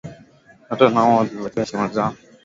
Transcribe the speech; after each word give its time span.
hata 0.69 0.85
nao 0.89 1.17
wazikabithi 1.17 1.59
heshima 1.59 1.87
zao. 1.87 2.13